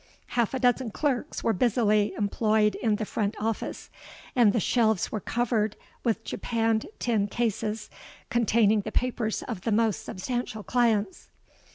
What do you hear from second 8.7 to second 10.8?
the papers of the most substantial